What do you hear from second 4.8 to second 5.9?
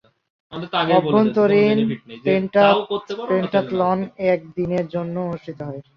জন্য অনুষ্ঠিত হয়।